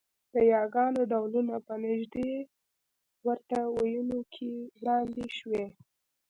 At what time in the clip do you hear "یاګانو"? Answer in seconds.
0.53-1.01